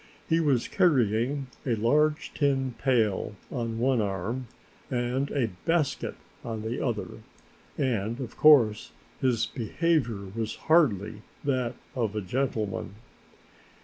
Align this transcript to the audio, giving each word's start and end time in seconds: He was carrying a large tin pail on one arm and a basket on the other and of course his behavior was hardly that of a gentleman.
He 0.27 0.39
was 0.39 0.67
carrying 0.67 1.45
a 1.63 1.75
large 1.75 2.33
tin 2.33 2.73
pail 2.79 3.35
on 3.51 3.77
one 3.77 4.01
arm 4.01 4.47
and 4.89 5.29
a 5.29 5.51
basket 5.65 6.15
on 6.43 6.63
the 6.63 6.83
other 6.83 7.21
and 7.77 8.19
of 8.19 8.35
course 8.35 8.93
his 9.19 9.45
behavior 9.45 10.25
was 10.35 10.55
hardly 10.55 11.21
that 11.43 11.75
of 11.93 12.15
a 12.15 12.21
gentleman. 12.21 12.95